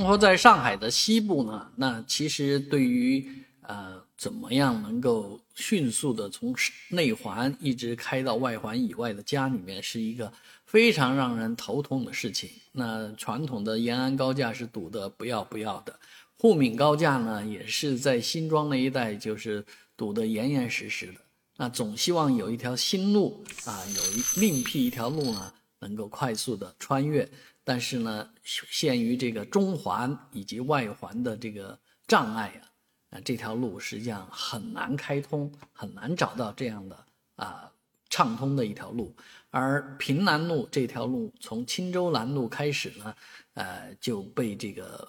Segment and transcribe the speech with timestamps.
[0.00, 3.22] 生活在上海的西部呢，那其实对于
[3.60, 6.56] 呃怎么样能够迅速的从
[6.88, 10.32] 内环一直开到外环以外的家里面，是一个
[10.64, 12.48] 非常让人头痛的事情。
[12.72, 15.94] 那传统的延安高架是堵得不要不要的，
[16.38, 19.62] 沪闵高架呢也是在新庄那一带就是
[19.98, 21.20] 堵得严严实实的。
[21.58, 24.02] 那总希望有一条新路啊，有
[24.40, 27.28] 另辟一条路呢，能够快速的穿越。
[27.64, 32.64] 但是呢，限于这个中环以及外环的这个障碍啊，
[33.10, 37.06] 啊，这条路实际上很难开通，很难找到这样的
[37.36, 37.70] 啊
[38.08, 39.14] 畅通的一条路。
[39.50, 43.14] 而平南路这条路从青州南路开始呢，
[43.54, 45.08] 呃，就被这个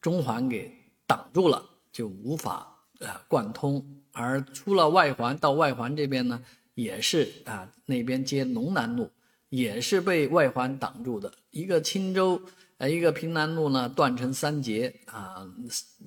[0.00, 0.72] 中环给
[1.06, 4.02] 挡住了，就无法呃贯通。
[4.12, 6.42] 而出了外环到外环这边呢，
[6.74, 9.10] 也是啊，那边接龙南路。
[9.48, 12.40] 也是被外环挡住的，一个青州，
[12.78, 15.46] 呃，一个平南路呢，断成三截啊，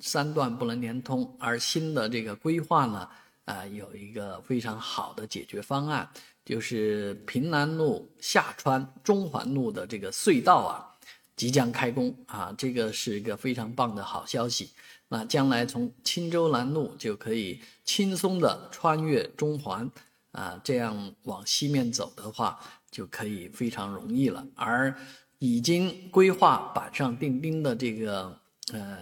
[0.00, 1.36] 三段不能连通。
[1.38, 3.08] 而新的这个规划呢，
[3.46, 6.08] 啊，有一个非常好的解决方案，
[6.44, 10.86] 就是平南路下穿中环路的这个隧道啊，
[11.34, 14.70] 即将开工啊，这个是一个非常棒的好消息。
[15.08, 19.90] 那将来从青州南路就可以轻松的穿越中环
[20.30, 22.60] 啊，这样往西面走的话。
[22.90, 24.94] 就可以非常容易了，而
[25.38, 28.38] 已经规划板上钉钉的这个
[28.72, 28.98] 呃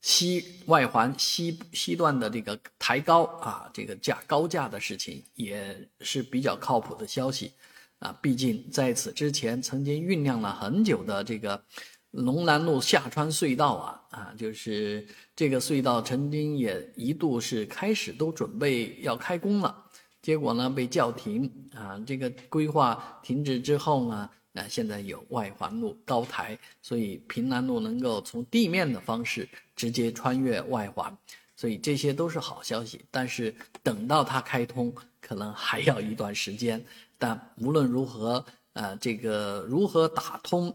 [0.00, 7.52] 西外环西西段的这个抬高啊，这个架高架的事情也是比较靠谱的消息
[7.98, 8.16] 啊。
[8.20, 11.64] 毕竟在此之前曾经酝酿了很久的这个
[12.10, 19.84] 龙南路下穿隧道啊啊，就是这个隧道曾经也一度是开始都准备要开工了。
[20.26, 22.02] 结果呢，被叫停啊！
[22.04, 31.16] 这个规划停止之后呢，那现在有外环路高台，所以平南路能够从地面的方式直接穿越外环，
[31.54, 33.04] 所以这些都是好消息。
[33.08, 36.84] 但是等到它开通，可能还要一段时间。
[37.16, 40.74] 但无论如何，呃，这个如何打通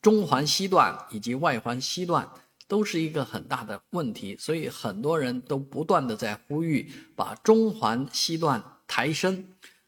[0.00, 2.30] 中环西段以及外环西段，
[2.68, 4.36] 都是一个很大的问题。
[4.38, 8.62] 所以很多人都不断的在呼吁，把中环西段。
[8.86, 9.44] 抬升，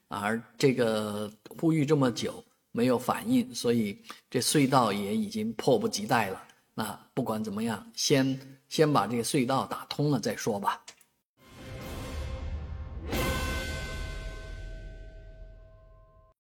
[0.09, 2.43] 而这个呼吁这么久
[2.73, 3.99] 没有反应，所以
[4.29, 6.43] 这隧道也已经迫不及待了。
[6.75, 10.83] 那不管怎么样，先先把这个隧道打通了再说吧。